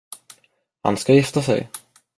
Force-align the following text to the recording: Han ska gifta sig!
Han 0.83 0.97
ska 0.97 1.13
gifta 1.13 1.41
sig! 1.41 1.69